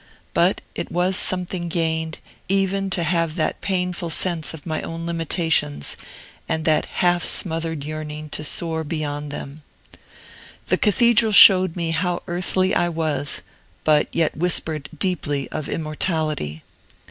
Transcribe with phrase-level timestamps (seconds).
[0.33, 2.17] But it was something gained,
[2.49, 5.95] even to have that painful sense of my own limitations,
[6.49, 9.61] and that half smothered yearning to soar beyond them.
[10.69, 13.43] The cathedral showed me how earthly I was,
[13.83, 16.63] but yet whispered deeply of immortality.